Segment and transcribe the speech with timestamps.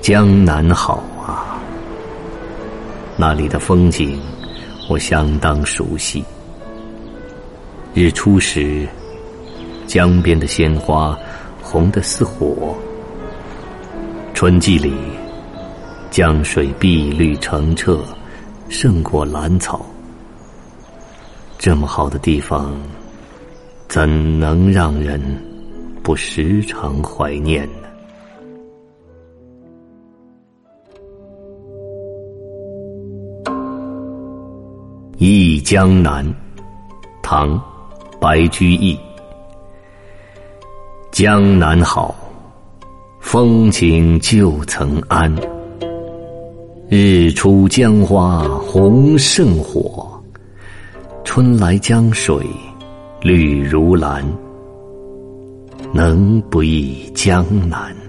[0.00, 1.62] 江南好啊，
[3.16, 4.20] 那里的风景
[4.88, 6.24] 我相当熟悉。
[7.94, 8.88] 日出时，
[9.86, 11.16] 江边的鲜花
[11.62, 12.74] 红得似火；
[14.34, 14.92] 春季里，
[16.10, 18.02] 江水碧绿澄澈，
[18.68, 19.86] 胜过兰草。
[21.56, 22.74] 这么好的地方，
[23.86, 25.20] 怎能让人
[26.10, 27.86] 不时常怀念呢？
[35.18, 36.26] 《忆江南》
[37.22, 37.56] 唐·
[38.20, 38.98] 白居易。
[41.12, 42.12] 江南好，
[43.20, 45.32] 风景旧曾谙。
[46.88, 50.20] 日出江花红胜火，
[51.22, 52.44] 春来江水
[53.22, 54.26] 绿如蓝。
[55.92, 57.99] 能不忆江南？